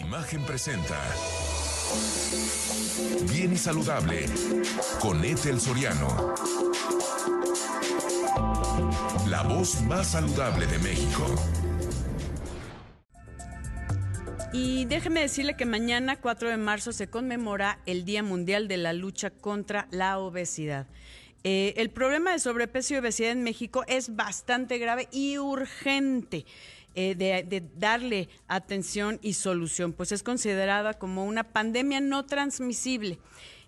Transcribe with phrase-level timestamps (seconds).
[0.00, 1.00] Imagen presenta.
[3.32, 4.26] Bien y saludable
[5.00, 6.34] con Ethel Soriano.
[9.26, 11.24] La voz más saludable de México.
[14.52, 18.92] Y déjeme decirle que mañana, 4 de marzo, se conmemora el Día Mundial de la
[18.92, 20.86] Lucha contra la Obesidad.
[21.42, 26.44] Eh, el problema de sobrepeso y obesidad en México es bastante grave y urgente.
[26.98, 33.18] Eh, de, darle atención y solución, pues es considerada como una pandemia no transmisible.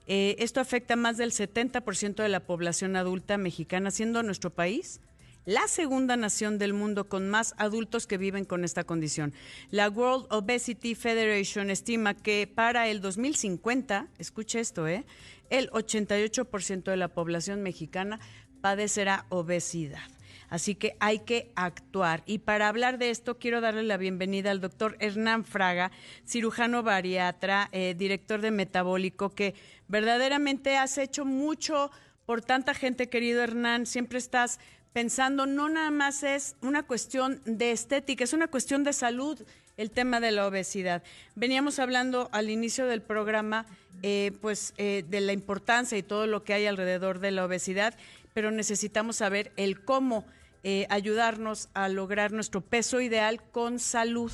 [0.06, 5.02] Eh, esto afecta a más del 70% de la población adulta mexicana, siendo nuestro país
[5.44, 9.34] la segunda nación del mundo con más adultos que viven con esta condición.
[9.70, 15.04] La World Obesity Federation estima que para el 2050, escuche esto, ¿eh?
[15.50, 18.20] el 88% de la población mexicana
[18.62, 20.00] padecerá obesidad.
[20.48, 22.22] Así que hay que actuar.
[22.26, 25.90] Y para hablar de esto, quiero darle la bienvenida al doctor Hernán Fraga,
[26.26, 29.54] cirujano bariatra, eh, director de Metabólico, que
[29.88, 31.90] verdaderamente has hecho mucho
[32.26, 33.86] por tanta gente, querido Hernán.
[33.86, 34.58] Siempre estás
[34.92, 39.38] pensando, no nada más es una cuestión de estética, es una cuestión de salud
[39.78, 41.02] el tema de la obesidad.
[41.36, 43.64] Veníamos hablando al inicio del programa,
[44.02, 47.94] eh, pues, eh, de la importancia y todo lo que hay alrededor de la obesidad,
[48.38, 50.24] pero necesitamos saber el cómo
[50.62, 54.30] eh, ayudarnos a lograr nuestro peso ideal con salud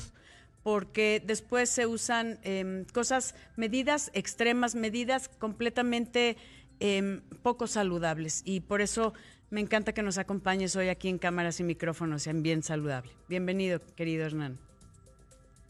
[0.61, 6.37] porque después se usan em, cosas, medidas extremas, medidas completamente
[6.79, 8.43] em, poco saludables.
[8.45, 9.15] Y por eso
[9.49, 13.09] me encanta que nos acompañes hoy aquí en cámaras y micrófonos en Bien Saludable.
[13.27, 14.59] Bienvenido, querido Hernán.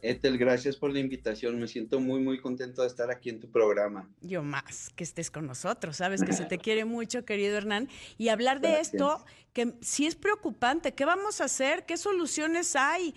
[0.10, 1.60] Ethel, gracias por la invitación.
[1.60, 4.10] Me siento muy, muy contento de estar aquí en tu programa.
[4.22, 5.98] Yo más, que estés con nosotros.
[5.98, 7.90] Sabes que se te quiere mucho, querido Hernán.
[8.18, 10.94] Y hablar de esto, que sí es preocupante.
[10.94, 11.86] ¿Qué vamos a hacer?
[11.86, 13.16] ¿Qué soluciones hay?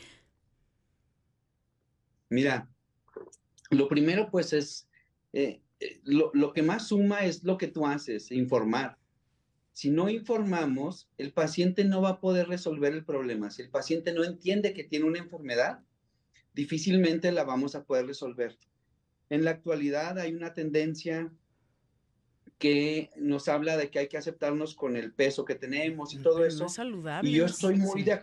[2.30, 2.68] Mira,
[3.70, 4.88] lo primero pues es,
[5.32, 8.98] eh, eh, lo, lo que más suma es lo que tú haces, informar.
[9.72, 13.50] Si no informamos, el paciente no va a poder resolver el problema.
[13.50, 15.84] Si el paciente no entiende que tiene una enfermedad,
[16.54, 18.58] difícilmente la vamos a poder resolver.
[19.30, 21.30] En la actualidad hay una tendencia
[22.58, 26.44] que nos habla de que hay que aceptarnos con el peso que tenemos y todo
[26.44, 26.68] eso.
[26.68, 27.30] saludable.
[27.30, 28.20] Y yo estoy muy, de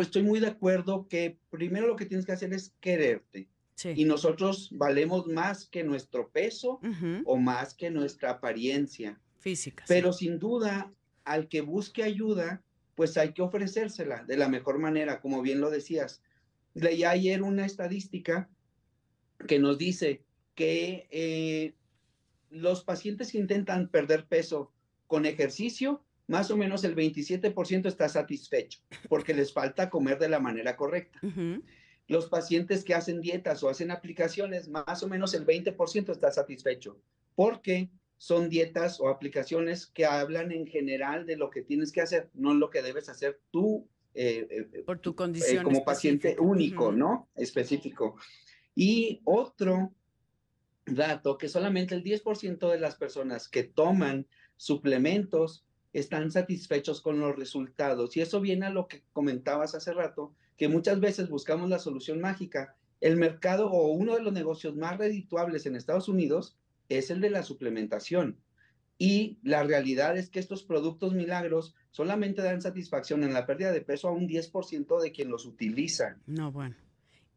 [0.00, 3.48] estoy muy de acuerdo que primero lo que tienes que hacer es quererte.
[3.84, 6.80] Y nosotros valemos más que nuestro peso
[7.24, 9.20] o más que nuestra apariencia.
[9.38, 9.84] Física.
[9.86, 10.92] Pero sin duda,
[11.24, 12.62] al que busque ayuda,
[12.96, 16.22] pues hay que ofrecérsela de la mejor manera, como bien lo decías.
[16.74, 18.48] Leí ayer una estadística
[19.46, 20.24] que nos dice
[20.54, 21.74] que eh,
[22.50, 24.72] los pacientes que intentan perder peso
[25.06, 30.40] con ejercicio, más o menos el 27% está satisfecho porque les falta comer de la
[30.40, 31.20] manera correcta.
[32.06, 37.00] Los pacientes que hacen dietas o hacen aplicaciones, más o menos el 20% está satisfecho
[37.34, 42.30] porque son dietas o aplicaciones que hablan en general de lo que tienes que hacer,
[42.34, 45.64] no lo que debes hacer tú eh, eh, por tu condición.
[45.64, 47.28] como paciente único, ¿no?
[47.34, 48.16] Específico.
[48.74, 49.92] Y otro
[50.86, 54.26] dato, que solamente el 10% de las personas que toman
[54.56, 58.16] suplementos están satisfechos con los resultados.
[58.16, 62.20] Y eso viene a lo que comentabas hace rato, que muchas veces buscamos la solución
[62.20, 62.76] mágica.
[63.00, 66.56] El mercado o uno de los negocios más redituables en Estados Unidos
[66.88, 68.38] es el de la suplementación.
[68.98, 73.80] Y la realidad es que estos productos milagros solamente dan satisfacción en la pérdida de
[73.80, 76.16] peso a un 10% de quien los utiliza.
[76.26, 76.74] No, bueno.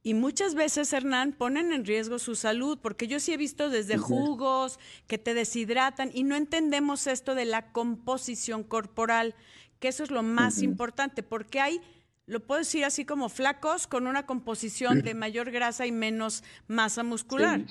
[0.04, 3.98] Y muchas veces, Hernán, ponen en riesgo su salud, porque yo sí he visto desde
[3.98, 9.36] jugos que te deshidratan y no entendemos esto de la composición corporal,
[9.80, 11.82] que eso es lo más importante, porque hay,
[12.26, 17.04] lo puedo decir así como flacos con una composición de mayor grasa y menos masa
[17.04, 17.66] muscular.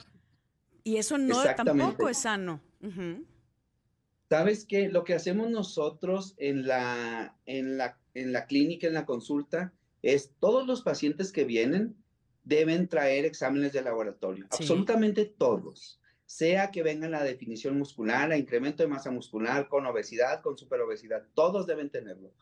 [0.85, 2.61] Y eso no tampoco es sano.
[4.31, 4.89] ¿Sabes qué?
[4.89, 10.31] Lo que hacemos nosotros en la, en, la, en la clínica, en la consulta, es
[10.39, 11.97] todos los pacientes que vienen
[12.45, 18.85] deben traer exámenes de laboratorio, absolutamente todos, sea que vengan la definición muscular, a incremento
[18.85, 22.33] de masa muscular, con obesidad, con superobesidad, todos deben tenerlo.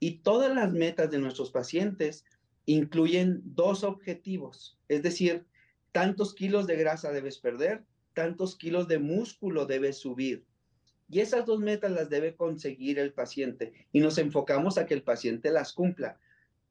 [0.00, 2.24] Y todas las metas de nuestros pacientes
[2.64, 5.44] incluyen dos objetivos, es decir,
[5.92, 7.84] tantos kilos de grasa debes perder,
[8.14, 10.46] tantos kilos de músculo debes subir.
[11.08, 15.02] Y esas dos metas las debe conseguir el paciente y nos enfocamos a que el
[15.02, 16.18] paciente las cumpla.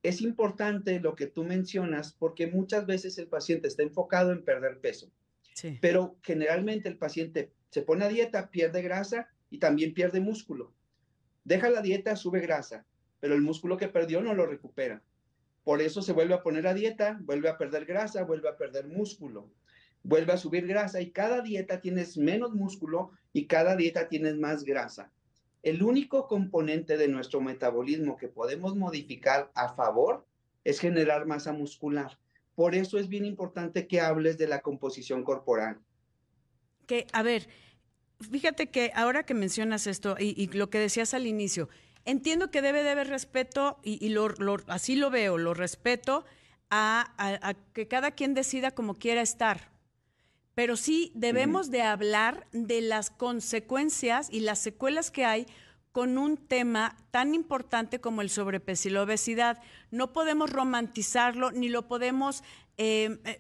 [0.01, 4.79] Es importante lo que tú mencionas porque muchas veces el paciente está enfocado en perder
[4.79, 5.11] peso,
[5.79, 10.73] pero generalmente el paciente se pone a dieta, pierde grasa y también pierde músculo.
[11.45, 12.85] Deja la dieta, sube grasa,
[13.19, 15.01] pero el músculo que perdió no lo recupera.
[15.63, 18.87] por eso se vuelve a poner a dieta, vuelve a perder grasa, vuelve a perder
[18.87, 19.49] músculo,
[20.03, 24.63] vuelve a subir grasa y cada dieta tienes menos músculo y cada dieta tienes más
[24.63, 25.11] grasa.
[25.63, 30.27] El único componente de nuestro metabolismo que podemos modificar a favor
[30.65, 32.17] es generar masa muscular.
[32.55, 35.79] Por eso es bien importante que hables de la composición corporal.
[36.85, 37.47] Que, a ver,
[38.19, 41.69] fíjate que ahora que mencionas esto y, lo que decías al inicio,
[42.05, 44.13] entiendo que debe de haber respeto y,
[44.67, 46.25] así lo veo, lo respeto
[46.69, 49.72] a, que cada quien decida como quiera estar.
[50.55, 55.47] Pero sí debemos de hablar de las consecuencias y las secuelas que hay
[55.91, 59.61] con un tema tan importante como el sobrepeso y la obesidad.
[59.91, 62.43] No podemos romantizarlo ni lo podemos
[62.77, 63.39] eh, eh,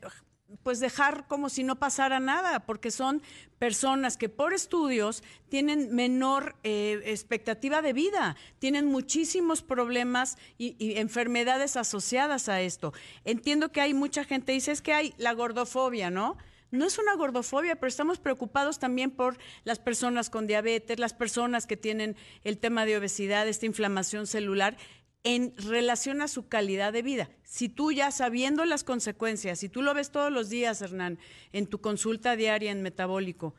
[0.61, 3.23] pues dejar como si no pasara nada, porque son
[3.57, 10.99] personas que por estudios tienen menor eh, expectativa de vida, tienen muchísimos problemas y, y,
[10.99, 12.93] enfermedades asociadas a esto.
[13.25, 16.37] Entiendo que hay mucha gente, dice, es que hay la gordofobia, ¿no?
[16.73, 21.67] No es una gordofobia, pero estamos preocupados también por las personas con diabetes, las personas
[21.67, 24.75] que tienen el tema de obesidad, esta inflamación celular,
[25.23, 27.29] en relación a su calidad de vida.
[27.43, 31.19] Si tú ya sabiendo las consecuencias, si tú lo ves todos los días, Hernán,
[31.51, 33.53] en tu consulta diaria en metabólico,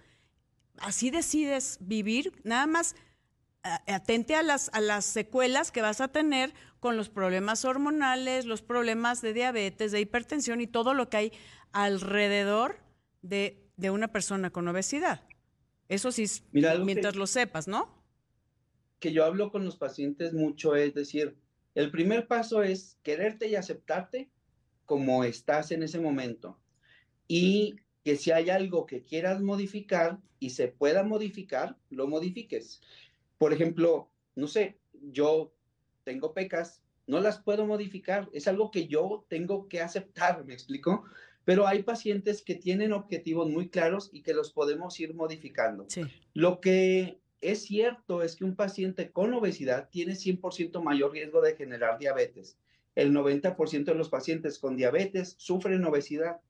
[0.78, 2.96] así decides vivir, nada más
[3.86, 8.60] atente a las, a las secuelas que vas a tener con los problemas hormonales, los
[8.60, 11.32] problemas de diabetes, de hipertensión y todo lo que hay
[11.72, 12.83] alrededor
[13.24, 15.26] de, una persona con obesidad.
[15.88, 18.02] Eso sí, mientras lo sepas, ¿no?
[19.00, 21.36] Que yo hablo con los pacientes mucho es decir,
[21.74, 24.30] el primer paso es quererte y aceptarte
[24.84, 26.58] como estás en ese momento.
[27.26, 32.82] Y que si hay algo que quieras modificar y se pueda modificar, lo modifiques.
[33.38, 35.52] Por ejemplo, no sé, yo
[36.04, 41.04] tengo pecas, no las puedo modificar, es algo que yo tengo que aceptar, ¿me explico?
[41.44, 45.86] Pero hay pacientes que tienen objetivos muy claros y que los podemos ir modificando.
[46.32, 51.54] Lo que es cierto es que un paciente con obesidad tiene 100% mayor riesgo de
[51.54, 52.56] generar diabetes.
[52.94, 56.40] El 90% de los pacientes con diabetes sufren obesidad.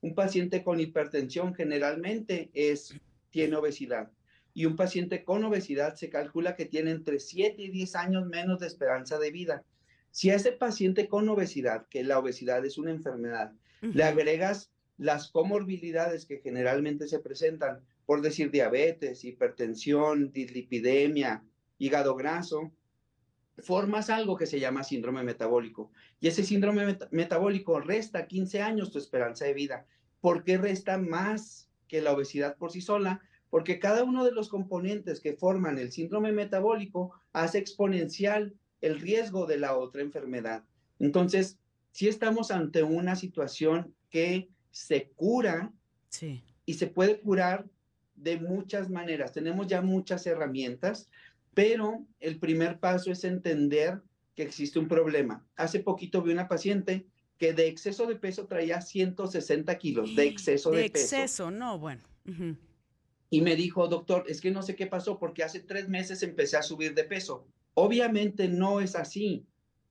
[0.00, 2.94] Un paciente con hipertensión generalmente es,
[3.30, 4.10] tiene obesidad.
[4.52, 8.58] Y un paciente con obesidad se calcula que tiene entre 7 y 10 años menos
[8.60, 9.64] de esperanza de vida.
[10.10, 13.52] Si a ese paciente con obesidad, que la obesidad es una enfermedad,
[13.82, 21.44] le agregas las comorbilidades que generalmente se presentan, por decir diabetes, hipertensión, dislipidemia,
[21.78, 22.72] hígado graso,
[23.58, 25.90] formas algo que se llama síndrome metabólico.
[26.20, 29.86] Y ese síndrome metabólico resta 15 años tu esperanza de vida.
[30.20, 33.20] ¿Por qué resta más que la obesidad por sí sola?
[33.50, 39.46] Porque cada uno de los componentes que forman el síndrome metabólico hace exponencial el riesgo
[39.46, 40.64] de la otra enfermedad.
[40.98, 41.58] Entonces,
[41.92, 45.72] si estamos ante una situación que se cura
[46.66, 47.66] y se puede curar
[48.16, 49.32] de muchas maneras.
[49.32, 51.08] Tenemos ya muchas herramientas,
[51.54, 54.00] pero el primer paso es entender
[54.34, 55.46] que existe un problema.
[55.56, 57.06] Hace poquito vi una paciente
[57.38, 61.16] que de exceso de peso traía 160 kilos de exceso de, peso.
[61.16, 62.02] De exceso, no, bueno.
[63.30, 66.56] Y me dijo, doctor, es que no sé qué pasó porque hace tres meses empecé
[66.56, 67.46] a subir de peso.
[67.74, 69.44] Obviamente no es así,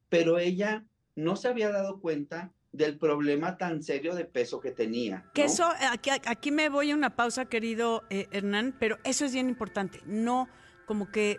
[0.10, 0.86] pero ella
[1.16, 5.26] no se había dado cuenta del problema tan serio de peso que tenía.
[5.34, 9.34] Que eso, aquí, aquí, me voy a una pausa, querido eh, Hernán, pero eso es
[9.34, 10.02] bien importante.
[10.06, 10.48] No,
[10.86, 11.38] como que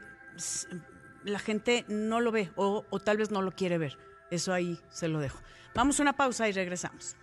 [1.25, 3.97] la gente no lo ve o, o tal vez no lo quiere ver.
[4.31, 5.41] Eso ahí se lo dejo.
[5.75, 7.17] Vamos a una pausa y regresamos.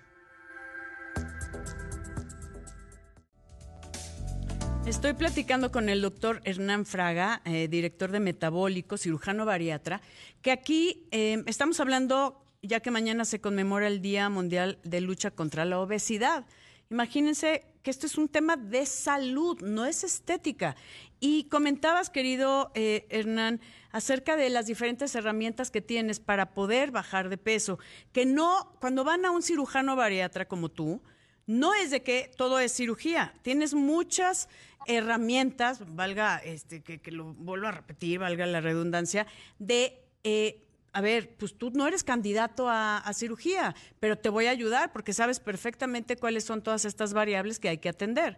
[4.90, 10.02] Estoy platicando con el doctor Hernán Fraga, eh, director de Metabólico, cirujano bariatra,
[10.42, 15.32] que aquí eh, estamos hablando, ya que mañana se conmemora el Día Mundial de Lucha
[15.32, 16.46] contra la Obesidad.
[16.90, 20.76] Imagínense que esto es un tema de salud, no es estética.
[21.20, 23.62] Y comentabas, querido eh, Hernán,
[23.92, 27.80] acerca de las diferentes herramientas que tienes para poder bajar de peso,
[28.12, 31.02] que no, cuando van a un cirujano bariatra como tú,
[31.46, 34.50] no es de que todo es cirugía, tienes muchas
[34.86, 39.26] herramientas, valga, este, que, lo vuelvo a repetir, valga la redundancia,
[39.58, 44.52] de, eh, a ver, pues tú no eres candidato a, cirugía, pero te voy a
[44.52, 48.38] ayudar porque sabes perfectamente cuáles son todas estas variables que hay que atender.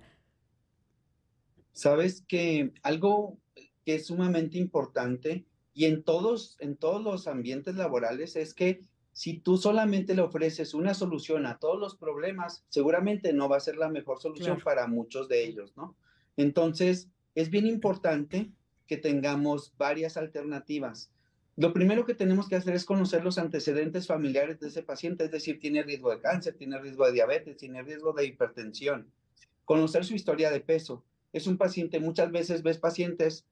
[1.74, 3.38] Sabes que algo
[3.86, 8.82] que es sumamente importante y en todos, en todos los ambientes laborales es que
[9.14, 13.62] si tú solamente le ofreces una solución a todos los problemas, seguramente no va a
[13.62, 15.96] ser la mejor solución para muchos de ellos, ¿no?
[16.38, 18.52] Entonces, es bien importante
[18.88, 21.12] que tengamos varias alternativas.
[21.62, 25.30] Lo primero que tenemos que hacer es conocer los antecedentes familiares de ese paciente, es
[25.30, 29.12] decir, tiene riesgo de cáncer, tiene riesgo de diabetes, tiene riesgo de hipertensión.
[29.64, 31.06] Conocer su historia de peso.
[31.32, 33.46] Es un paciente, muchas veces ves pacientes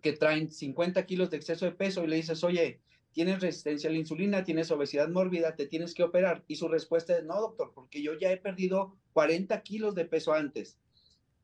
[0.00, 2.80] que traen 50 kilos de exceso de peso y le dices, oye,
[3.12, 6.44] tienes resistencia a la insulina, tienes obesidad mórbida, te tienes que operar.
[6.48, 10.32] Y su respuesta es, no, doctor, porque yo ya he perdido 40 kilos de peso
[10.32, 10.78] antes.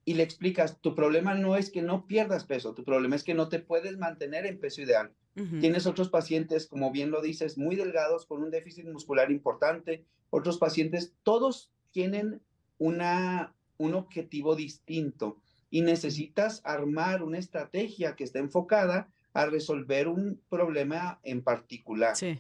[0.05, 3.35] Y le explicas, tu problema no es que no pierdas peso, tu problema es que
[3.35, 5.13] no te puedes mantener en peso ideal.
[5.61, 10.59] Tienes otros pacientes, como bien lo dices, muy delgados, con un déficit muscular importante, otros
[10.59, 12.43] pacientes, todos tienen
[12.79, 15.39] una, un objetivo distinto
[15.71, 22.15] y necesitas armar una estrategia que esté enfocada a resolver un problema en particular.
[22.15, 22.39] Sí,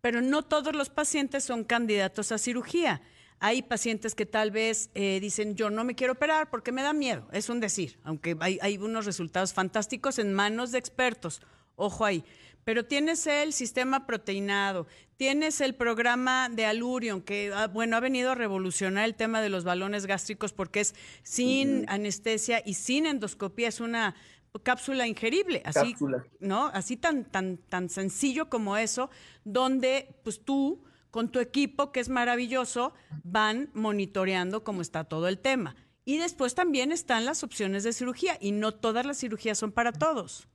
[0.00, 3.02] pero no todos los pacientes son candidatos a cirugía.
[3.38, 6.92] Hay pacientes que tal vez eh, dicen, yo no me quiero operar porque me da
[6.92, 11.42] miedo, es un decir, aunque hay, hay unos resultados fantásticos en manos de expertos,
[11.76, 12.24] ojo ahí.
[12.64, 18.32] Pero tienes el sistema proteinado, tienes el programa de Alurion, que ah, bueno, ha venido
[18.32, 23.68] a revolucionar el tema de los balones gástricos porque es sin anestesia y sin endoscopía,
[23.68, 24.16] es una
[24.62, 25.94] cápsula ingerible, así,
[26.40, 26.66] ¿no?
[26.68, 29.10] Así tan, tan, tan sencillo como eso,
[29.44, 30.82] donde pues tú
[31.16, 32.92] con tu equipo, que es maravilloso,
[33.24, 35.74] van monitoreando cómo está todo el tema.
[36.04, 39.92] Y después también están las opciones de cirugía y no todas las cirugías son para
[39.92, 40.46] todos.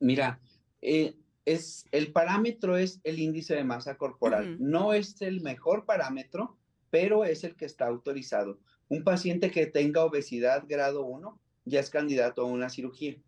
[0.00, 0.40] Mira,
[0.80, 4.56] eh, es, el parámetro es el índice de masa corporal.
[4.60, 6.56] No es el mejor parámetro,
[6.88, 8.58] pero es el que está autorizado.
[8.88, 13.18] Un paciente que tenga obesidad grado 1 ya es candidato a una cirugía.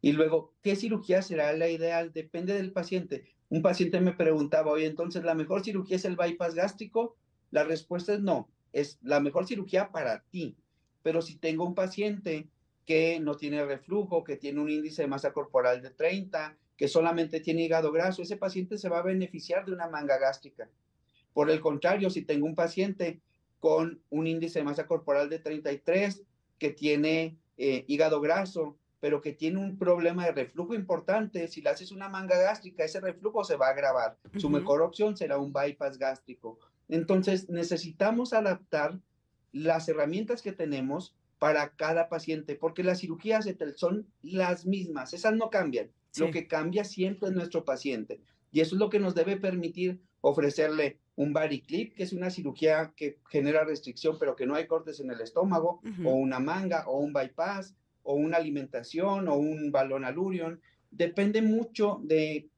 [0.00, 2.12] Y luego, ¿qué cirugía será la ideal?
[2.12, 3.33] Depende del paciente.
[3.48, 7.16] Un paciente me preguntaba, oye, entonces, ¿la mejor cirugía es el bypass gástrico?
[7.50, 10.56] La respuesta es no, es la mejor cirugía para ti.
[11.02, 12.48] Pero si tengo un paciente
[12.86, 17.40] que no tiene reflujo, que tiene un índice de masa corporal de 30, que solamente
[17.40, 20.68] tiene hígado graso, ese paciente se va a beneficiar de una manga gástrica.
[21.32, 23.20] Por el contrario, si tengo un paciente
[23.60, 26.22] con un índice de masa corporal de 33,
[26.58, 31.68] que tiene eh, hígado graso, pero que tiene un problema de reflujo importante, si le
[31.68, 34.16] haces una manga gástrica, ese reflujo se va a agravar.
[34.38, 36.58] Su mejor opción será un bypass gástrico.
[36.88, 38.98] Entonces, necesitamos adaptar
[39.52, 43.46] las herramientas que tenemos para cada paciente, porque las cirugías
[43.76, 45.90] son las mismas, esas no cambian.
[46.16, 48.22] Lo que cambia siempre es nuestro paciente.
[48.52, 52.30] Y eso es lo que nos debe permitir ofrecerle un body clip, que es una
[52.30, 56.84] cirugía que genera restricción, pero que no hay cortes en el estómago, o una manga,
[56.86, 60.60] o un bypass, o una alimentación, o un balón alurion.
[60.90, 62.48] Depende mucho de,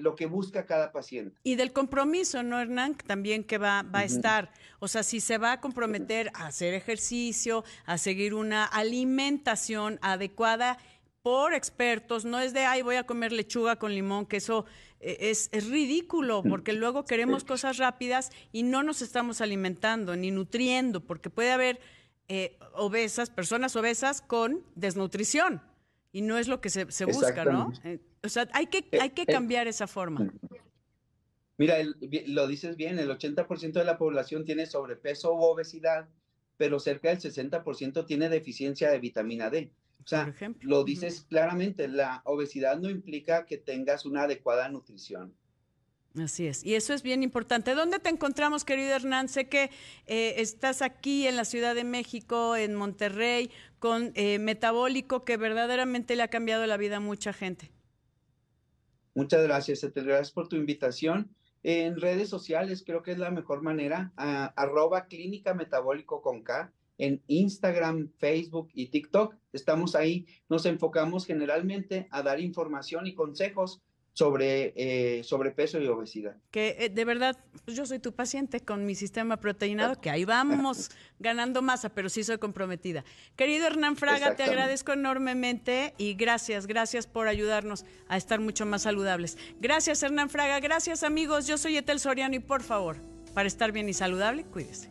[0.00, 1.36] lo que busca cada paciente.
[1.42, 2.96] Y del compromiso, ¿no, Hernán?
[2.96, 4.52] También que va, va a estar.
[4.78, 10.78] O sea, si se va a comprometer a hacer ejercicio, a seguir una alimentación adecuada
[11.22, 14.64] por expertos, no es de, ay, voy a comer lechuga con limón, que eso
[15.00, 20.30] eh, es, es, ridículo, porque luego queremos cosas rápidas y no nos estamos alimentando ni
[20.30, 21.80] nutriendo, porque puede haber
[22.28, 25.62] eh, obesas, personas obesas con desnutrición,
[26.12, 27.72] y no es lo que se, busca, ¿no?
[27.84, 30.32] Eh, o sea, hay que, hay que cambiar esa forma.
[31.56, 31.76] Mira,
[32.26, 36.08] lo dices bien, el 80% de la población tiene sobrepeso u obesidad,
[36.56, 39.72] pero cerca del 60% tiene deficiencia de vitamina D.
[40.04, 45.34] O sea, lo dices claramente, la obesidad no implica que tengas una adecuada nutrición.
[46.20, 47.74] Así es, y eso es bien importante.
[47.74, 49.28] ¿Dónde te encontramos, querido Hernán?
[49.28, 49.70] Sé que
[50.06, 56.16] eh, estás aquí en la Ciudad de México, en Monterrey, con eh, Metabólico, que verdaderamente
[56.16, 57.70] le ha cambiado la vida a mucha gente.
[59.14, 60.06] Muchas gracias, Etel.
[60.06, 61.34] Gracias por tu invitación.
[61.62, 67.22] En redes sociales creo que es la mejor manera, arroba clínica metabólico con K en
[67.26, 69.34] Instagram, Facebook y TikTok.
[69.52, 73.82] Estamos ahí, nos enfocamos generalmente a dar información y consejos
[74.18, 76.34] sobre eh, sobrepeso y obesidad.
[76.50, 80.24] Que eh, de verdad, pues yo soy tu paciente con mi sistema proteinado, que ahí
[80.24, 83.04] vamos ganando masa, pero sí soy comprometida.
[83.36, 88.82] Querido Hernán Fraga, te agradezco enormemente y gracias, gracias por ayudarnos a estar mucho más
[88.82, 89.38] saludables.
[89.60, 92.96] Gracias Hernán Fraga, gracias amigos, yo soy Etel Soriano y por favor,
[93.34, 94.90] para estar bien y saludable, cuídese.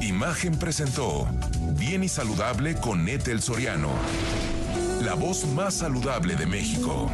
[0.00, 1.28] Imagen presentó
[1.78, 3.90] Bien y Saludable con Etel Soriano,
[5.04, 7.08] la voz más saludable de México.